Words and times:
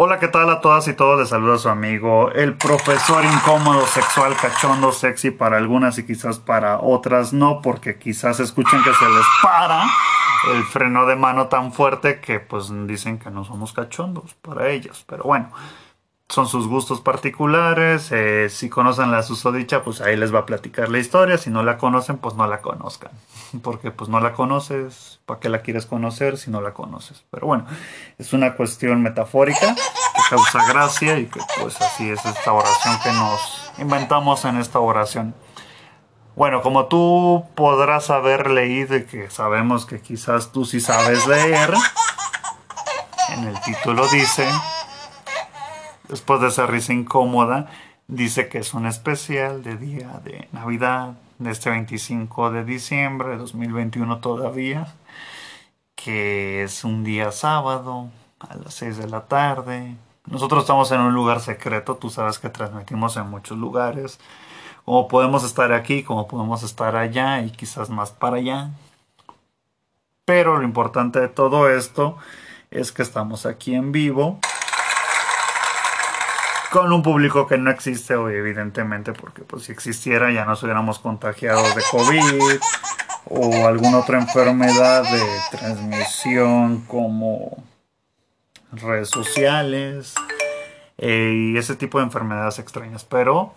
Hola, 0.00 0.20
¿qué 0.20 0.28
tal 0.28 0.48
a 0.48 0.60
todas 0.60 0.86
y 0.86 0.92
todos? 0.92 1.18
Les 1.18 1.28
saluda 1.28 1.58
su 1.58 1.68
amigo, 1.68 2.30
el 2.30 2.56
profesor 2.56 3.24
incómodo, 3.24 3.84
sexual, 3.84 4.36
cachondo, 4.40 4.92
sexy 4.92 5.32
para 5.32 5.56
algunas 5.56 5.98
y 5.98 6.06
quizás 6.06 6.38
para 6.38 6.78
otras 6.78 7.32
no, 7.32 7.60
porque 7.62 7.98
quizás 7.98 8.38
escuchen 8.38 8.80
que 8.84 8.94
se 8.94 9.04
les 9.08 9.26
para 9.42 9.82
el 10.54 10.62
freno 10.62 11.04
de 11.04 11.16
mano 11.16 11.48
tan 11.48 11.72
fuerte 11.72 12.20
que 12.20 12.38
pues 12.38 12.70
dicen 12.86 13.18
que 13.18 13.32
no 13.32 13.44
somos 13.44 13.72
cachondos 13.72 14.34
para 14.34 14.68
ellos. 14.68 15.04
Pero 15.08 15.24
bueno, 15.24 15.50
son 16.28 16.46
sus 16.46 16.68
gustos 16.68 17.00
particulares. 17.00 18.12
Eh, 18.12 18.48
si 18.50 18.68
conocen 18.68 19.10
la 19.10 19.22
susodicha, 19.22 19.82
pues 19.82 20.00
ahí 20.00 20.16
les 20.16 20.34
va 20.34 20.40
a 20.40 20.46
platicar 20.46 20.90
la 20.90 20.98
historia. 20.98 21.38
Si 21.38 21.50
no 21.50 21.62
la 21.62 21.78
conocen, 21.78 22.18
pues 22.18 22.34
no 22.34 22.46
la 22.46 22.60
conozcan. 22.60 23.12
Porque 23.62 23.90
pues 23.90 24.10
no 24.10 24.20
la 24.20 24.34
conoces, 24.34 25.20
¿para 25.24 25.40
qué 25.40 25.48
la 25.48 25.62
quieres 25.62 25.86
conocer 25.86 26.36
si 26.36 26.50
no 26.50 26.60
la 26.60 26.74
conoces? 26.74 27.24
Pero 27.30 27.46
bueno, 27.46 27.64
es 28.18 28.32
una 28.32 28.54
cuestión 28.54 29.02
metafórica 29.02 29.74
que 29.74 30.22
causa 30.28 30.66
gracia 30.68 31.18
y 31.18 31.26
que 31.26 31.40
pues 31.60 31.80
así 31.80 32.10
es 32.10 32.24
esta 32.24 32.52
oración 32.52 32.98
que 33.02 33.12
nos 33.12 33.72
inventamos 33.78 34.44
en 34.44 34.58
esta 34.58 34.80
oración. 34.80 35.34
Bueno, 36.36 36.62
como 36.62 36.86
tú 36.86 37.46
podrás 37.56 38.10
haber 38.10 38.50
leído 38.50 38.96
y 38.96 39.04
que 39.06 39.28
sabemos 39.30 39.86
que 39.86 40.00
quizás 40.00 40.52
tú 40.52 40.64
sí 40.64 40.80
sabes 40.80 41.26
leer, 41.26 41.74
en 43.30 43.44
el 43.48 43.60
título 43.62 44.06
dice 44.08 44.46
después 46.08 46.40
de 46.40 46.48
esa 46.48 46.66
risa 46.66 46.92
incómoda, 46.92 47.70
dice 48.06 48.48
que 48.48 48.58
es 48.58 48.74
un 48.74 48.86
especial 48.86 49.62
de 49.62 49.76
día 49.76 50.20
de 50.24 50.48
Navidad, 50.52 51.14
de 51.38 51.50
este 51.50 51.70
25 51.70 52.50
de 52.50 52.64
diciembre 52.64 53.28
de 53.30 53.36
2021 53.36 54.18
todavía, 54.18 54.94
que 55.94 56.62
es 56.64 56.84
un 56.84 57.04
día 57.04 57.30
sábado 57.30 58.08
a 58.40 58.56
las 58.56 58.74
6 58.74 58.98
de 58.98 59.08
la 59.08 59.26
tarde. 59.26 59.96
Nosotros 60.26 60.62
estamos 60.62 60.90
en 60.92 61.00
un 61.00 61.14
lugar 61.14 61.40
secreto, 61.40 61.96
tú 61.96 62.10
sabes 62.10 62.38
que 62.38 62.48
transmitimos 62.48 63.16
en 63.16 63.28
muchos 63.28 63.56
lugares. 63.56 64.18
Como 64.84 65.06
podemos 65.06 65.44
estar 65.44 65.72
aquí, 65.72 66.02
como 66.02 66.26
podemos 66.28 66.62
estar 66.62 66.96
allá 66.96 67.42
y 67.42 67.50
quizás 67.50 67.90
más 67.90 68.10
para 68.10 68.36
allá. 68.36 68.70
Pero 70.24 70.56
lo 70.56 70.64
importante 70.64 71.20
de 71.20 71.28
todo 71.28 71.70
esto 71.70 72.16
es 72.70 72.92
que 72.92 73.02
estamos 73.02 73.46
aquí 73.46 73.74
en 73.74 73.92
vivo 73.92 74.38
con 76.70 76.92
un 76.92 77.02
público 77.02 77.46
que 77.46 77.58
no 77.58 77.70
existe 77.70 78.14
hoy, 78.14 78.34
evidentemente, 78.34 79.12
porque 79.12 79.42
pues 79.42 79.64
si 79.64 79.72
existiera 79.72 80.30
ya 80.30 80.44
nos 80.44 80.62
hubiéramos 80.62 80.98
contagiado 80.98 81.62
de 81.62 81.82
COVID 81.90 82.60
o 83.26 83.66
alguna 83.66 83.98
otra 83.98 84.18
enfermedad 84.18 85.02
de 85.02 85.22
transmisión 85.50 86.82
como 86.82 87.62
redes 88.72 89.08
sociales 89.08 90.14
eh, 90.98 91.32
y 91.34 91.56
ese 91.56 91.76
tipo 91.76 91.98
de 91.98 92.04
enfermedades 92.04 92.58
extrañas. 92.58 93.04
Pero 93.04 93.54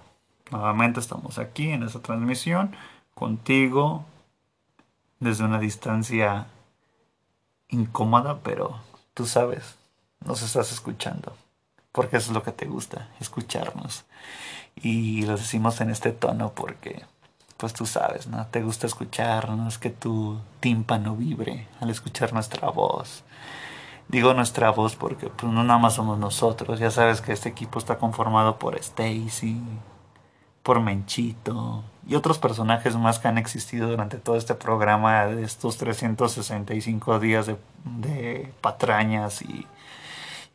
nuevamente 0.49 0.99
estamos 0.99 1.37
aquí 1.37 1.69
en 1.69 1.83
esa 1.83 2.01
transmisión 2.01 2.75
contigo 3.13 4.05
desde 5.19 5.43
una 5.43 5.59
distancia 5.59 6.47
incómoda, 7.69 8.39
pero 8.43 8.79
tú 9.13 9.25
sabes, 9.25 9.75
nos 10.25 10.41
estás 10.41 10.71
escuchando 10.71 11.35
porque 11.91 12.17
eso 12.17 12.31
es 12.31 12.33
lo 12.33 12.43
que 12.43 12.51
te 12.51 12.65
gusta, 12.65 13.09
escucharnos. 13.19 14.05
Y 14.75 15.23
lo 15.23 15.37
decimos 15.37 15.81
en 15.81 15.89
este 15.89 16.11
tono 16.11 16.53
porque, 16.53 17.03
pues 17.57 17.73
tú 17.73 17.85
sabes, 17.85 18.27
¿no? 18.27 18.45
Te 18.47 18.61
gusta 18.61 18.87
escucharnos, 18.87 19.77
que 19.77 19.89
tu 19.89 20.39
tímpano 20.59 21.15
vibre 21.15 21.67
al 21.79 21.89
escuchar 21.89 22.33
nuestra 22.33 22.69
voz. 22.69 23.23
Digo 24.07 24.33
nuestra 24.33 24.71
voz 24.71 24.95
porque 24.95 25.27
pues 25.27 25.51
no 25.51 25.63
nada 25.63 25.79
más 25.79 25.93
somos 25.93 26.17
nosotros, 26.17 26.79
ya 26.79 26.91
sabes 26.91 27.21
que 27.21 27.31
este 27.31 27.49
equipo 27.49 27.79
está 27.79 27.97
conformado 27.97 28.59
por 28.59 28.75
Stacy, 28.75 29.61
por 30.63 30.81
Menchito 30.81 31.83
y 32.07 32.15
otros 32.15 32.37
personajes 32.37 32.95
más 32.95 33.19
que 33.19 33.27
han 33.27 33.37
existido 33.37 33.87
durante 33.87 34.17
todo 34.17 34.35
este 34.35 34.53
programa 34.55 35.27
de 35.27 35.43
estos 35.43 35.77
365 35.77 37.19
días 37.19 37.47
de, 37.47 37.57
de 37.85 38.53
patrañas 38.59 39.41
y 39.43 39.65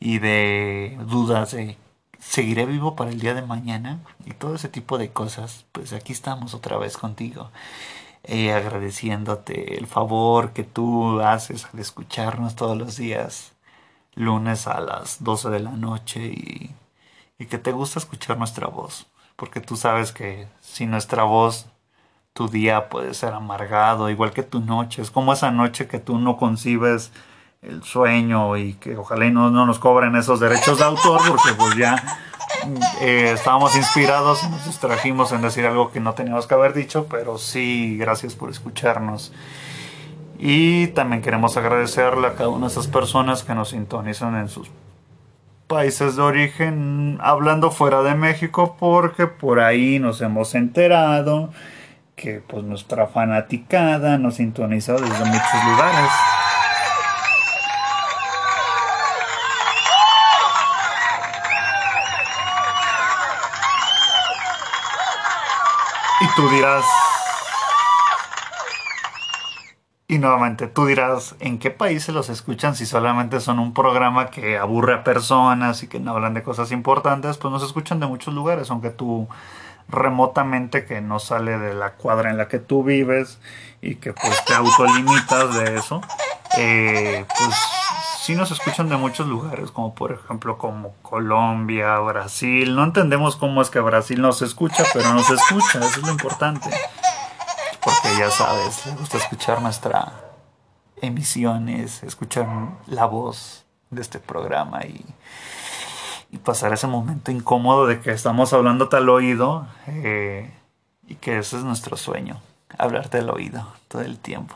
y 0.00 0.18
de 0.18 0.98
dudas 1.06 1.52
de 1.52 1.76
seguiré 2.18 2.66
vivo 2.66 2.96
para 2.96 3.10
el 3.10 3.20
día 3.20 3.34
de 3.34 3.42
mañana 3.42 4.00
y 4.24 4.32
todo 4.32 4.54
ese 4.54 4.68
tipo 4.68 4.98
de 4.98 5.10
cosas, 5.12 5.64
pues 5.72 5.92
aquí 5.92 6.12
estamos 6.12 6.54
otra 6.54 6.76
vez 6.78 6.96
contigo. 6.96 7.50
Eh, 8.24 8.52
agradeciéndote 8.52 9.78
el 9.78 9.86
favor 9.86 10.52
que 10.52 10.64
tú 10.64 11.20
haces 11.20 11.66
al 11.72 11.78
escucharnos 11.78 12.56
todos 12.56 12.76
los 12.76 12.96
días, 12.96 13.52
lunes 14.14 14.66
a 14.66 14.80
las 14.80 15.22
12 15.22 15.50
de 15.50 15.60
la 15.60 15.70
noche 15.70 16.26
y, 16.26 16.74
y 17.38 17.46
que 17.46 17.58
te 17.58 17.70
gusta 17.72 18.00
escuchar 18.00 18.36
nuestra 18.38 18.66
voz, 18.66 19.06
porque 19.36 19.60
tú 19.60 19.76
sabes 19.76 20.10
que 20.12 20.48
sin 20.60 20.90
nuestra 20.90 21.22
voz 21.22 21.66
tu 22.32 22.48
día 22.48 22.88
puede 22.88 23.14
ser 23.14 23.32
amargado, 23.32 24.10
igual 24.10 24.32
que 24.32 24.42
tu 24.42 24.60
noche, 24.60 25.02
es 25.02 25.10
como 25.10 25.32
esa 25.32 25.52
noche 25.52 25.86
que 25.86 26.00
tú 26.00 26.18
no 26.18 26.36
concibes 26.36 27.12
el 27.68 27.82
sueño 27.82 28.56
y 28.56 28.74
que 28.74 28.96
ojalá 28.96 29.28
no, 29.30 29.50
no 29.50 29.66
nos 29.66 29.78
cobren 29.78 30.16
esos 30.16 30.40
derechos 30.40 30.78
de 30.78 30.84
autor 30.84 31.20
porque 31.26 31.52
pues 31.56 31.76
ya 31.76 32.20
eh, 33.00 33.32
estábamos 33.34 33.76
inspirados 33.76 34.42
y 34.44 34.48
nos 34.48 34.64
distrajimos 34.66 35.32
en 35.32 35.42
decir 35.42 35.66
algo 35.66 35.90
que 35.90 36.00
no 36.00 36.14
teníamos 36.14 36.46
que 36.46 36.54
haber 36.54 36.74
dicho, 36.74 37.06
pero 37.10 37.38
sí, 37.38 37.96
gracias 37.98 38.34
por 38.34 38.50
escucharnos. 38.50 39.32
Y 40.38 40.88
también 40.88 41.22
queremos 41.22 41.56
agradecerle 41.56 42.26
a 42.26 42.34
cada 42.34 42.48
una 42.48 42.66
de 42.66 42.72
esas 42.72 42.88
personas 42.88 43.42
que 43.42 43.54
nos 43.54 43.70
sintonizan 43.70 44.36
en 44.36 44.48
sus 44.48 44.70
países 45.66 46.16
de 46.16 46.22
origen, 46.22 47.18
hablando 47.20 47.70
fuera 47.70 48.02
de 48.02 48.14
México, 48.14 48.76
porque 48.78 49.26
por 49.26 49.60
ahí 49.60 49.98
nos 49.98 50.20
hemos 50.20 50.54
enterado 50.54 51.50
que 52.14 52.42
pues 52.46 52.64
nuestra 52.64 53.06
fanaticada 53.06 54.18
nos 54.18 54.36
sintoniza 54.36 54.94
desde 54.94 55.24
muchos 55.24 55.64
lugares. 55.64 56.10
Y 66.20 66.26
tú 66.34 66.48
dirás... 66.48 66.84
Y 70.08 70.18
nuevamente, 70.18 70.68
tú 70.68 70.86
dirás, 70.86 71.34
¿en 71.40 71.58
qué 71.58 71.72
países 71.72 72.14
los 72.14 72.28
escuchan 72.28 72.76
si 72.76 72.86
solamente 72.86 73.40
son 73.40 73.58
un 73.58 73.74
programa 73.74 74.30
que 74.30 74.56
aburre 74.56 74.94
a 74.94 75.04
personas 75.04 75.82
y 75.82 75.88
que 75.88 75.98
no 75.98 76.12
hablan 76.12 76.32
de 76.32 76.44
cosas 76.44 76.70
importantes? 76.70 77.38
Pues 77.38 77.50
nos 77.50 77.64
escuchan 77.64 77.98
de 77.98 78.06
muchos 78.06 78.32
lugares, 78.32 78.70
aunque 78.70 78.90
tú 78.90 79.26
remotamente 79.88 80.84
que 80.84 81.00
no 81.00 81.18
sale 81.18 81.58
de 81.58 81.74
la 81.74 81.94
cuadra 81.94 82.30
en 82.30 82.36
la 82.36 82.46
que 82.46 82.60
tú 82.60 82.84
vives 82.84 83.40
y 83.80 83.96
que 83.96 84.12
pues 84.12 84.44
te 84.44 84.54
autolimitas 84.54 85.54
de 85.54 85.76
eso, 85.76 86.00
eh, 86.56 87.24
pues 87.36 87.56
sí 88.26 88.34
nos 88.34 88.50
escuchan 88.50 88.88
de 88.88 88.96
muchos 88.96 89.28
lugares, 89.28 89.70
como 89.70 89.94
por 89.94 90.10
ejemplo 90.10 90.58
como 90.58 90.94
Colombia, 91.00 91.96
Brasil. 92.00 92.74
No 92.74 92.82
entendemos 92.82 93.36
cómo 93.36 93.62
es 93.62 93.70
que 93.70 93.78
Brasil 93.78 94.20
nos 94.20 94.42
escucha, 94.42 94.82
pero 94.92 95.14
nos 95.14 95.30
escucha, 95.30 95.78
eso 95.78 96.00
es 96.00 96.02
lo 96.02 96.10
importante. 96.10 96.68
Porque 97.84 98.18
ya 98.18 98.28
sabes, 98.28 98.84
le 98.84 98.96
gusta 98.96 99.18
escuchar 99.18 99.62
nuestra 99.62 100.12
emisiones, 101.00 102.02
escuchar 102.02 102.48
la 102.88 103.06
voz 103.06 103.64
de 103.90 104.02
este 104.02 104.18
programa 104.18 104.80
y, 104.82 105.04
pasar 106.42 106.72
ese 106.72 106.86
momento 106.86 107.30
incómodo 107.30 107.86
de 107.86 108.00
que 108.00 108.10
estamos 108.10 108.52
hablándote 108.52 108.96
al 108.96 109.08
oído 109.08 109.66
eh, 109.86 110.52
y 111.06 111.14
que 111.14 111.38
ese 111.38 111.56
es 111.56 111.62
nuestro 111.62 111.96
sueño, 111.96 112.42
hablarte 112.76 113.18
al 113.18 113.30
oído 113.30 113.66
todo 113.88 114.02
el 114.02 114.18
tiempo. 114.18 114.54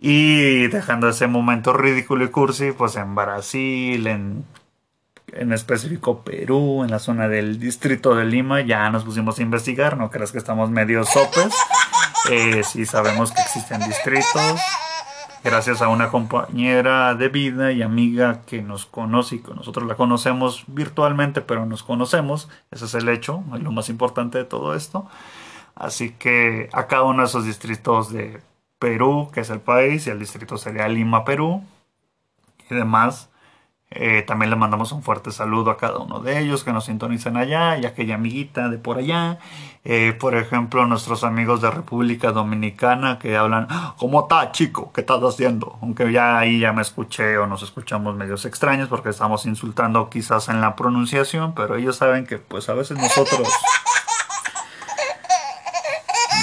Y 0.00 0.66
dejando 0.68 1.08
ese 1.08 1.26
momento 1.26 1.72
ridículo 1.72 2.24
y 2.24 2.28
cursi, 2.28 2.72
pues 2.72 2.96
en 2.96 3.14
Brasil, 3.14 4.06
en, 4.06 4.44
en 5.32 5.52
específico 5.52 6.22
Perú, 6.22 6.84
en 6.84 6.90
la 6.90 6.98
zona 6.98 7.28
del 7.28 7.58
distrito 7.58 8.14
de 8.14 8.24
Lima, 8.24 8.60
ya 8.60 8.90
nos 8.90 9.04
pusimos 9.04 9.38
a 9.38 9.42
investigar, 9.42 9.96
no 9.96 10.10
creas 10.10 10.32
que 10.32 10.38
estamos 10.38 10.70
medio 10.70 11.04
sopes, 11.04 11.54
eh, 12.30 12.62
sí 12.62 12.84
sabemos 12.84 13.32
que 13.32 13.40
existen 13.40 13.80
distritos, 13.80 14.60
gracias 15.42 15.80
a 15.80 15.88
una 15.88 16.10
compañera 16.10 17.14
de 17.14 17.28
vida 17.28 17.72
y 17.72 17.82
amiga 17.82 18.42
que 18.46 18.62
nos 18.62 18.84
conoce 18.84 19.36
y 19.36 19.38
que 19.40 19.54
nosotros 19.54 19.86
la 19.86 19.94
conocemos 19.94 20.64
virtualmente, 20.66 21.40
pero 21.40 21.64
nos 21.64 21.82
conocemos, 21.82 22.50
ese 22.70 22.84
es 22.84 22.94
el 22.94 23.08
hecho, 23.08 23.42
es 23.54 23.62
lo 23.62 23.72
más 23.72 23.88
importante 23.88 24.38
de 24.38 24.44
todo 24.44 24.74
esto. 24.74 25.08
Así 25.74 26.12
que 26.12 26.68
a 26.72 26.86
cada 26.86 27.02
uno 27.04 27.22
de 27.22 27.28
esos 27.28 27.44
distritos 27.44 28.10
de 28.10 28.40
Perú, 28.78 29.30
que 29.32 29.40
es 29.40 29.50
el 29.50 29.60
país, 29.60 30.06
y 30.06 30.10
el 30.10 30.18
distrito 30.18 30.58
sería 30.58 30.88
Lima, 30.88 31.24
Perú, 31.24 31.62
y 32.70 32.74
demás, 32.74 33.28
Eh, 33.90 34.22
también 34.26 34.50
le 34.50 34.56
mandamos 34.56 34.90
un 34.90 35.04
fuerte 35.04 35.30
saludo 35.30 35.70
a 35.70 35.76
cada 35.76 35.98
uno 35.98 36.18
de 36.18 36.40
ellos 36.40 36.64
que 36.64 36.72
nos 36.72 36.86
sintonizan 36.86 37.36
allá 37.36 37.78
y 37.78 37.86
aquella 37.86 38.16
amiguita 38.16 38.68
de 38.68 38.78
por 38.78 38.98
allá. 38.98 39.38
Eh, 39.84 40.12
por 40.12 40.34
ejemplo, 40.34 40.84
nuestros 40.86 41.22
amigos 41.22 41.60
de 41.62 41.70
República 41.70 42.32
Dominicana 42.32 43.20
que 43.20 43.36
hablan, 43.36 43.68
¿cómo 43.96 44.22
está 44.22 44.50
chico? 44.50 44.90
¿Qué 44.92 45.02
estás 45.02 45.22
haciendo? 45.22 45.78
Aunque 45.80 46.10
ya 46.10 46.36
ahí 46.36 46.58
ya 46.58 46.72
me 46.72 46.82
escuché 46.82 47.38
o 47.38 47.46
nos 47.46 47.62
escuchamos 47.62 48.16
medios 48.16 48.44
extraños 48.44 48.88
porque 48.88 49.10
estamos 49.10 49.46
insultando 49.46 50.10
quizás 50.10 50.48
en 50.48 50.60
la 50.60 50.74
pronunciación, 50.74 51.54
pero 51.54 51.76
ellos 51.76 51.94
saben 51.94 52.26
que 52.26 52.38
pues 52.38 52.68
a 52.68 52.74
veces 52.74 52.98
nosotros 52.98 53.48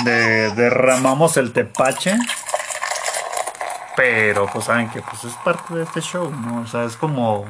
derramamos 0.04 1.38
el 1.38 1.54
tepache 1.54 2.18
pero 3.96 4.48
pues 4.48 4.66
saben 4.66 4.90
que 4.90 5.02
pues 5.02 5.24
es 5.24 5.34
parte 5.36 5.74
de 5.76 5.84
este 5.84 6.02
show, 6.02 6.30
¿no? 6.32 6.62
O 6.62 6.68
sea, 6.68 6.84
es 6.84 6.98
como 6.98 7.46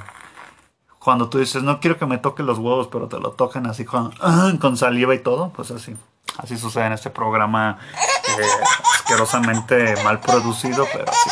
cuando 0.99 1.29
tú 1.29 1.39
dices, 1.39 1.63
no 1.63 1.79
quiero 1.79 1.97
que 1.97 2.05
me 2.05 2.17
toque 2.17 2.43
los 2.43 2.57
huevos, 2.57 2.87
pero 2.91 3.07
te 3.07 3.19
lo 3.19 3.31
tocan 3.31 3.67
así 3.67 3.85
con, 3.85 4.13
con 4.59 4.77
saliva 4.77 5.13
y 5.15 5.19
todo, 5.19 5.51
pues 5.55 5.71
así. 5.71 5.95
Así 6.37 6.57
sucede 6.57 6.87
en 6.87 6.93
este 6.93 7.11
programa 7.11 7.77
eh, 7.93 8.63
asquerosamente 8.95 9.95
mal 10.03 10.19
producido, 10.19 10.87
pero 10.91 11.05
así. 11.11 11.29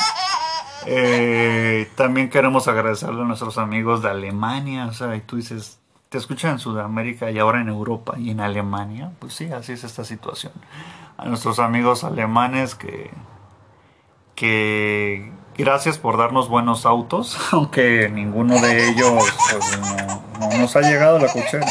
Eh, 0.85 1.91
también 1.95 2.29
queremos 2.29 2.67
agradecerle 2.67 3.21
a 3.21 3.25
nuestros 3.25 3.57
amigos 3.57 4.01
de 4.01 4.09
Alemania, 4.09 4.87
o 4.87 4.93
sea, 4.93 5.15
y 5.15 5.21
tú 5.21 5.37
dices, 5.37 5.79
te 6.11 6.17
escuchan 6.17 6.51
en 6.51 6.59
Sudamérica 6.59 7.31
y 7.31 7.39
ahora 7.39 7.61
en 7.61 7.69
Europa 7.69 8.15
y 8.19 8.31
en 8.31 8.41
Alemania, 8.41 9.13
pues 9.19 9.33
sí, 9.33 9.51
así 9.51 9.71
es 9.71 9.85
esta 9.85 10.03
situación. 10.03 10.51
A 11.17 11.25
nuestros 11.25 11.57
amigos 11.57 12.03
alemanes 12.03 12.75
que 12.75 13.09
que 14.35 15.31
gracias 15.57 15.97
por 15.97 16.17
darnos 16.17 16.49
buenos 16.49 16.85
autos, 16.85 17.37
aunque 17.51 18.09
ninguno 18.09 18.59
de 18.59 18.89
ellos 18.89 19.23
pues, 19.51 19.79
no, 20.39 20.57
nos 20.57 20.75
ha 20.75 20.81
llegado 20.81 21.17
a 21.17 21.21
la 21.21 21.31
cochera. 21.31 21.67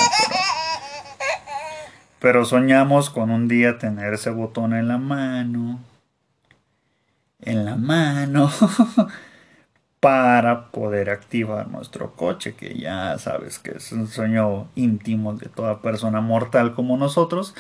Pero, 2.19 2.45
soñamos 2.45 3.11
con 3.11 3.31
un 3.31 3.49
día 3.49 3.79
tener 3.79 4.15
ese 4.15 4.31
botón 4.31 4.73
en 4.73 4.89
la 4.89 4.99
mano, 4.99 5.81
en 7.41 7.65
la 7.65 7.77
mano, 7.77 8.51
para 10.01 10.71
poder 10.71 11.11
activar 11.11 11.69
nuestro 11.69 12.13
coche, 12.13 12.55
que 12.55 12.79
ya 12.79 13.19
sabes 13.19 13.59
que 13.59 13.73
es 13.77 13.93
un 13.93 14.09
sueño 14.09 14.69
íntimo 14.75 15.35
de 15.35 15.47
toda 15.49 15.83
persona 15.83 16.21
mortal 16.21 16.75
como 16.75 16.97
nosotros. 16.97 17.55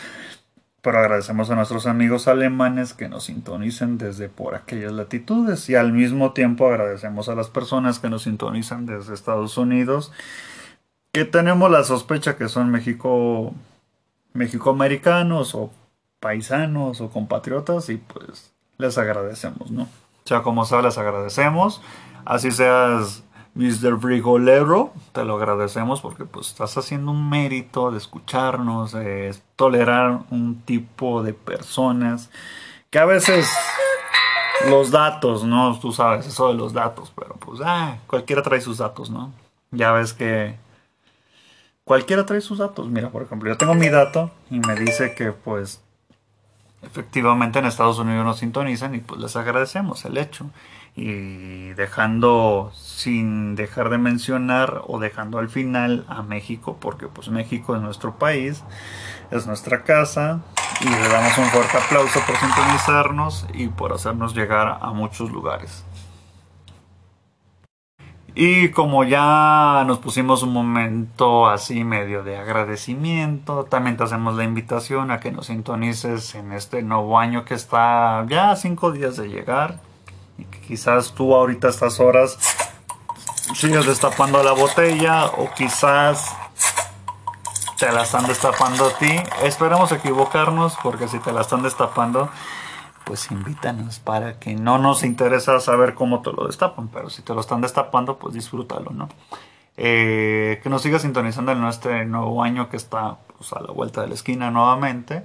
Pero 0.82 0.98
agradecemos 0.98 1.50
a 1.50 1.56
nuestros 1.56 1.86
amigos 1.86 2.26
alemanes 2.26 2.94
que 2.94 3.10
nos 3.10 3.24
sintonicen 3.24 3.98
desde 3.98 4.30
por 4.30 4.54
aquellas 4.54 4.92
latitudes 4.92 5.68
y 5.68 5.74
al 5.74 5.92
mismo 5.92 6.32
tiempo 6.32 6.66
agradecemos 6.66 7.28
a 7.28 7.34
las 7.34 7.48
personas 7.48 7.98
que 7.98 8.08
nos 8.08 8.22
sintonizan 8.22 8.86
desde 8.86 9.12
Estados 9.12 9.58
Unidos 9.58 10.10
que 11.12 11.24
tenemos 11.24 11.70
la 11.70 11.84
sospecha 11.84 12.36
que 12.36 12.48
son 12.48 12.70
México 12.70 13.52
mexicoamericanos 14.32 15.54
o 15.54 15.70
paisanos 16.20 17.00
o 17.00 17.10
compatriotas 17.10 17.88
y 17.88 17.96
pues 17.96 18.52
les 18.78 18.96
agradecemos, 18.96 19.70
¿no? 19.70 19.82
O 19.82 20.28
sea, 20.30 20.42
como 20.42 20.64
sabes, 20.64 20.84
les 20.84 20.98
agradecemos. 20.98 21.82
Así 22.24 22.50
seas 22.50 23.22
Mr. 23.54 23.98
Frigolero, 24.00 24.92
te 25.12 25.24
lo 25.24 25.36
agradecemos 25.36 26.00
porque 26.00 26.24
pues 26.24 26.48
estás 26.48 26.76
haciendo 26.78 27.10
un 27.10 27.28
mérito 27.28 27.90
de 27.90 27.98
escucharnos, 27.98 28.92
de 28.92 29.34
tolerar 29.56 30.20
un 30.30 30.62
tipo 30.62 31.22
de 31.22 31.34
personas 31.34 32.30
que 32.90 32.98
a 32.98 33.04
veces 33.04 33.48
los 34.68 34.90
datos, 34.90 35.44
¿no? 35.44 35.78
Tú 35.78 35.92
sabes 35.92 36.26
eso 36.26 36.48
de 36.48 36.54
los 36.54 36.72
datos, 36.72 37.12
pero 37.14 37.34
pues 37.36 37.60
ah, 37.64 37.98
cualquiera 38.06 38.42
trae 38.42 38.60
sus 38.60 38.78
datos, 38.78 39.10
¿no? 39.10 39.32
Ya 39.70 39.92
ves 39.92 40.12
que 40.12 40.56
cualquiera 41.84 42.26
trae 42.26 42.40
sus 42.40 42.58
datos. 42.58 42.88
Mira, 42.88 43.10
por 43.10 43.22
ejemplo, 43.22 43.50
yo 43.50 43.56
tengo 43.56 43.74
mi 43.74 43.88
dato 43.88 44.30
y 44.50 44.60
me 44.60 44.74
dice 44.74 45.14
que 45.14 45.32
pues 45.32 45.82
efectivamente 46.82 47.58
en 47.58 47.66
Estados 47.66 47.98
Unidos 47.98 48.24
nos 48.24 48.38
sintonizan 48.38 48.94
y 48.94 48.98
pues 48.98 49.20
les 49.20 49.36
agradecemos 49.36 50.04
el 50.04 50.16
hecho 50.16 50.46
y 51.00 51.72
dejando 51.72 52.72
sin 52.74 53.54
dejar 53.54 53.88
de 53.88 53.96
mencionar 53.96 54.82
o 54.86 54.98
dejando 54.98 55.38
al 55.38 55.48
final 55.48 56.04
a 56.08 56.22
México 56.22 56.76
porque 56.78 57.06
pues 57.06 57.30
México 57.30 57.74
es 57.74 57.80
nuestro 57.80 58.16
país 58.16 58.62
es 59.30 59.46
nuestra 59.46 59.82
casa 59.82 60.40
y 60.82 60.90
le 60.90 61.08
damos 61.08 61.38
un 61.38 61.46
fuerte 61.46 61.78
aplauso 61.78 62.20
por 62.26 62.36
sintonizarnos 62.36 63.46
y 63.54 63.68
por 63.68 63.94
hacernos 63.94 64.34
llegar 64.34 64.78
a 64.82 64.92
muchos 64.92 65.30
lugares. 65.30 65.84
Y 68.34 68.68
como 68.68 69.04
ya 69.04 69.84
nos 69.86 69.98
pusimos 69.98 70.42
un 70.42 70.52
momento 70.52 71.48
así 71.48 71.82
medio 71.82 72.22
de 72.22 72.36
agradecimiento, 72.36 73.64
también 73.64 73.96
te 73.96 74.04
hacemos 74.04 74.36
la 74.36 74.44
invitación 74.44 75.10
a 75.10 75.18
que 75.18 75.32
nos 75.32 75.46
sintonices 75.46 76.34
en 76.34 76.52
este 76.52 76.82
nuevo 76.82 77.18
año 77.18 77.44
que 77.44 77.54
está 77.54 78.24
ya 78.28 78.50
a 78.50 78.56
cinco 78.56 78.92
días 78.92 79.16
de 79.16 79.28
llegar 79.28 79.89
quizás 80.70 81.14
tú 81.14 81.34
ahorita 81.34 81.66
a 81.66 81.70
estas 81.70 81.98
horas 81.98 82.38
sigues 83.56 83.86
destapando 83.86 84.40
la 84.44 84.52
botella 84.52 85.26
o 85.26 85.50
quizás 85.52 86.32
te 87.76 87.90
la 87.90 88.04
están 88.04 88.28
destapando 88.28 88.86
a 88.86 88.96
ti. 88.96 89.16
Esperemos 89.42 89.90
equivocarnos 89.90 90.76
porque 90.80 91.08
si 91.08 91.18
te 91.18 91.32
la 91.32 91.40
están 91.40 91.64
destapando, 91.64 92.30
pues 93.02 93.32
invítanos 93.32 93.98
para 93.98 94.38
que 94.38 94.54
no 94.54 94.78
nos 94.78 95.02
interesa 95.02 95.58
saber 95.58 95.94
cómo 95.94 96.22
te 96.22 96.30
lo 96.30 96.46
destapan, 96.46 96.86
pero 96.86 97.10
si 97.10 97.22
te 97.22 97.34
lo 97.34 97.40
están 97.40 97.60
destapando, 97.60 98.16
pues 98.20 98.34
disfrútalo, 98.34 98.92
¿no? 98.92 99.08
Eh, 99.76 100.60
que 100.62 100.70
nos 100.70 100.82
sigas 100.82 101.02
sintonizando 101.02 101.50
en 101.50 101.64
este 101.64 102.04
nuevo 102.04 102.44
año 102.44 102.68
que 102.68 102.76
está 102.76 103.18
pues, 103.36 103.52
a 103.54 103.60
la 103.60 103.72
vuelta 103.72 104.02
de 104.02 104.06
la 104.06 104.14
esquina 104.14 104.52
nuevamente 104.52 105.24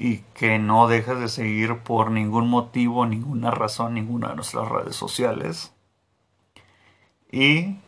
y 0.00 0.18
que 0.32 0.60
no 0.60 0.86
dejes 0.86 1.18
de 1.18 1.28
seguir 1.28 1.78
por 1.78 2.12
ningún 2.12 2.48
motivo, 2.48 3.04
ninguna 3.04 3.50
razón, 3.50 3.94
ninguna 3.94 4.28
de 4.28 4.36
nuestras 4.36 4.68
redes 4.68 4.94
sociales. 4.94 5.72
Y 7.32 7.78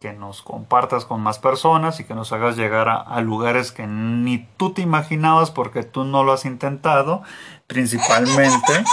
que 0.00 0.12
nos 0.12 0.42
compartas 0.42 1.04
con 1.04 1.20
más 1.20 1.38
personas 1.38 2.00
y 2.00 2.04
que 2.04 2.14
nos 2.14 2.32
hagas 2.32 2.56
llegar 2.56 2.88
a, 2.88 3.20
lugares 3.20 3.70
que 3.70 3.86
ni 3.86 4.38
tú 4.56 4.72
te 4.72 4.82
imaginabas 4.82 5.52
porque 5.52 5.84
tú 5.84 6.02
no 6.02 6.24
lo 6.24 6.32
has 6.32 6.46
intentado, 6.46 7.22
principalmente, 7.68 8.84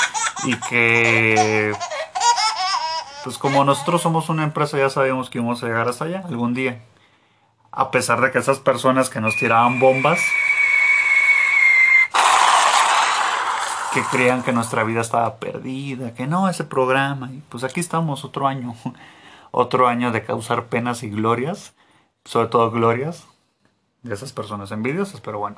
y 0.44 0.56
que 0.70 1.74
pues 3.24 3.40
como 3.40 3.64
nosotros 3.64 4.04
somos 4.04 4.30
una 4.30 4.44
empresa 4.44 4.78
ya 4.78 4.92
sabíamos 4.92 5.32
que 5.32 5.40
íbamos 5.40 5.64
a 5.64 5.66
llegar 5.66 5.88
hasta 5.88 6.06
allá 6.06 6.24
algún 6.28 6.54
día. 6.54 6.84
A 7.72 7.90
pesar 7.90 8.22
de 8.22 8.32
que 8.32 8.38
esas 8.38 8.60
personas 8.60 9.10
que 9.10 9.22
nos 9.22 9.36
tiraban 9.38 9.80
bombas 9.80 10.20
que 13.94 14.02
crean 14.12 14.44
que 14.44 14.52
nuestra 14.52 14.84
vida 14.84 15.02
estaba 15.02 15.38
perdida, 15.38 16.14
que 16.14 16.28
no, 16.28 16.50
ese 16.50 16.64
programa, 16.64 17.32
y 17.32 17.42
pues 17.50 17.64
aquí 17.64 17.80
estamos 17.80 18.24
otro 18.26 18.48
año, 18.48 18.76
otro 19.52 19.88
año 19.88 20.12
de 20.12 20.24
causar 20.24 20.66
penas 20.66 21.04
y 21.04 21.10
glorias, 21.10 21.74
sobre 22.26 22.48
todo 22.48 22.72
glorias 22.72 23.26
de 24.04 24.14
esas 24.14 24.34
personas 24.34 24.72
envidiosas, 24.72 25.22
pero 25.22 25.40
bueno, 25.40 25.58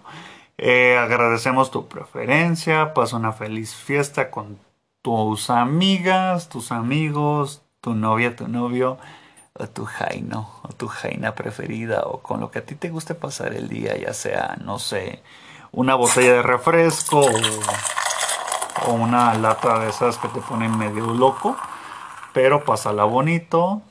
eh, 0.57 0.98
agradecemos 0.98 1.71
tu 1.71 1.88
preferencia, 1.88 2.93
pasa 2.93 3.15
una 3.15 3.31
feliz 3.31 3.74
fiesta 3.74 4.29
con 4.29 4.59
tus 5.01 5.50
amigas, 5.50 6.50
tus 6.50 6.71
amigos, 6.71 7.62
tu 7.81 7.95
novia, 7.95 8.36
tu 8.36 8.48
novio, 8.48 8.98
o 9.53 9.67
tu 9.67 9.86
jaino, 9.86 10.50
o 10.63 10.69
tu 10.69 10.88
jaina 10.88 11.36
preferida, 11.36 12.03
o 12.03 12.19
con 12.19 12.39
lo 12.39 12.51
que 12.51 12.59
a 12.59 12.65
ti 12.65 12.75
te 12.75 12.89
guste 12.89 13.15
pasar 13.15 13.53
el 13.53 13.69
día, 13.69 13.98
ya 13.98 14.13
sea, 14.13 14.57
no 14.63 14.79
sé, 14.79 15.21
una 15.71 15.95
botella 15.95 16.33
de 16.33 16.41
refresco, 16.41 17.21
o 17.21 17.31
o 18.88 18.93
una 18.93 19.33
lata 19.36 19.79
de 19.79 19.89
esas 19.89 20.17
que 20.17 20.27
te 20.29 20.41
ponen 20.41 20.77
medio 20.77 21.13
loco, 21.13 21.57
pero 22.33 22.63
pásala 22.63 23.03
bonito. 23.03 23.81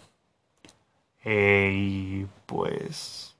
Eh, 1.25 1.73
y 1.75 2.26
pues 2.47 3.37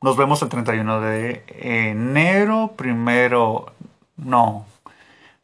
nos 0.00 0.16
vemos 0.16 0.42
el 0.42 0.48
31 0.48 1.00
de 1.00 1.44
enero, 1.48 2.72
primero, 2.76 3.72
no, 4.16 4.64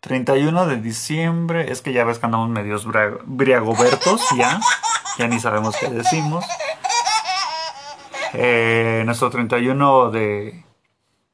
31 0.01 0.67
de 0.67 0.77
diciembre, 0.77 1.73
es 1.73 1.81
que 1.81 1.93
ya 1.93 2.05
ves 2.05 2.19
que 2.19 2.27
andamos 2.27 2.51
medios 2.51 2.87
briagobertos, 3.25 4.21
ya, 4.37 4.61
ya 5.19 5.27
ni 5.27 5.41
sabemos 5.41 5.77
qué 5.77 5.89
decimos. 5.89 6.45
Eh, 8.35 9.03
nuestro 9.07 9.31
31 9.31 10.11
de 10.11 10.65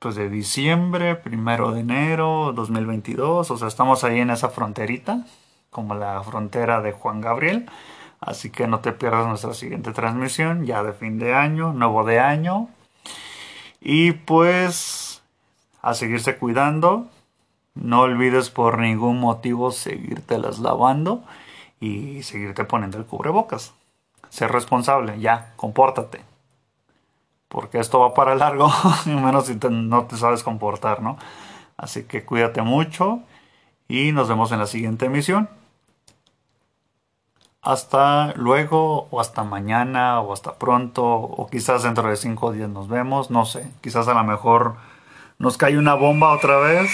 pues 0.00 0.14
de 0.14 0.30
diciembre, 0.30 1.14
primero 1.14 1.72
de 1.72 1.80
enero 1.80 2.52
2022, 2.54 3.50
o 3.50 3.56
sea, 3.58 3.68
estamos 3.68 4.02
ahí 4.02 4.20
en 4.20 4.30
esa 4.30 4.48
fronterita, 4.48 5.26
como 5.68 5.94
la 5.94 6.22
frontera 6.22 6.80
de 6.80 6.92
Juan 6.92 7.20
Gabriel, 7.20 7.68
así 8.18 8.48
que 8.48 8.66
no 8.66 8.80
te 8.80 8.92
pierdas 8.92 9.26
nuestra 9.26 9.52
siguiente 9.52 9.92
transmisión, 9.92 10.64
ya 10.64 10.82
de 10.82 10.94
fin 10.94 11.18
de 11.18 11.34
año, 11.34 11.74
nuevo 11.74 12.04
de 12.04 12.18
año, 12.18 12.68
y 13.82 14.12
pues 14.12 15.22
a 15.82 15.92
seguirse 15.92 16.38
cuidando, 16.38 17.06
no 17.74 18.00
olvides 18.00 18.48
por 18.48 18.78
ningún 18.78 19.20
motivo 19.20 19.70
seguirte 19.70 20.38
las 20.38 20.60
lavando 20.60 21.22
y 21.78 22.22
seguirte 22.22 22.64
poniendo 22.64 22.96
el 22.96 23.04
cubrebocas. 23.04 23.74
sé 24.30 24.48
responsable, 24.48 25.20
ya, 25.20 25.52
compórtate. 25.56 26.29
Porque 27.50 27.80
esto 27.80 27.98
va 27.98 28.14
para 28.14 28.36
largo, 28.36 28.72
menos 29.06 29.46
si 29.46 29.58
no 29.70 30.04
te 30.04 30.16
sabes 30.16 30.44
comportar, 30.44 31.02
¿no? 31.02 31.18
Así 31.76 32.04
que 32.04 32.24
cuídate 32.24 32.62
mucho 32.62 33.20
y 33.88 34.12
nos 34.12 34.28
vemos 34.28 34.52
en 34.52 34.60
la 34.60 34.66
siguiente 34.66 35.06
emisión. 35.06 35.50
Hasta 37.60 38.32
luego, 38.36 39.08
o 39.10 39.20
hasta 39.20 39.42
mañana, 39.42 40.20
o 40.20 40.32
hasta 40.32 40.54
pronto, 40.54 41.04
o 41.04 41.48
quizás 41.50 41.82
dentro 41.82 42.08
de 42.08 42.16
cinco 42.16 42.52
días 42.52 42.70
nos 42.70 42.88
vemos, 42.88 43.30
no 43.30 43.44
sé. 43.44 43.68
Quizás 43.80 44.06
a 44.06 44.14
lo 44.14 44.22
mejor 44.22 44.76
nos 45.38 45.56
cae 45.58 45.76
una 45.76 45.94
bomba 45.94 46.32
otra 46.32 46.56
vez. 46.58 46.90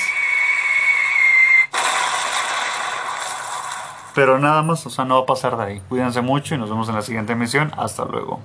Pero 4.15 4.39
nada 4.39 4.63
más, 4.63 4.87
o 4.87 4.91
sea, 4.91 5.05
no 5.05 5.17
va 5.17 5.23
a 5.25 5.27
pasar 5.27 5.59
de 5.59 5.65
ahí. 5.65 5.83
Cuídense 5.91 6.23
mucho 6.23 6.55
y 6.55 6.59
nos 6.59 6.71
vemos 6.71 6.89
en 6.89 6.95
la 6.95 7.03
siguiente 7.03 7.35
emisión. 7.35 7.71
Hasta 7.77 8.07
luego. 8.07 8.41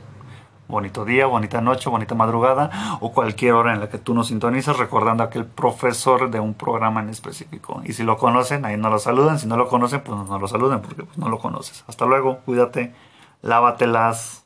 Bonito 0.72 1.04
día, 1.04 1.25
bonita 1.25 1.60
noche, 1.60 1.90
bonita 1.90 2.16
madrugada 2.16 2.98
o 3.01 3.12
cualquier 3.12 3.56
hora 3.56 3.74
en 3.74 3.82
la 3.82 3.90
que 3.90 3.98
tú 3.98 4.13
nos 4.13 4.28
sintonizas 4.28 4.78
recordando 4.78 5.22
a 5.22 5.25
aquel 5.25 5.46
profesor 5.46 6.32
de 6.32 6.40
un 6.40 6.54
programa 6.54 7.01
en 7.01 7.10
específico. 7.10 7.82
Y 7.84 7.92
si 7.92 8.04
lo 8.04 8.18
conocen, 8.18 8.63
ahí 8.63 8.78
no 8.78 8.90
lo 8.90 8.98
saludan. 8.98 9.38
Si 9.38 9.48
no 9.48 9.58
lo 9.58 9.68
conocen, 9.68 10.00
pues 10.00 10.18
no 10.18 10.40
lo 10.40 10.48
saluden 10.48 10.82
porque 10.82 11.04
pues, 11.04 11.18
no 11.18 11.28
lo 11.28 11.40
conoces. 11.40 11.84
Hasta 11.90 12.06
luego, 12.06 12.38
cuídate, 12.46 12.94
lávatelas. 13.42 14.41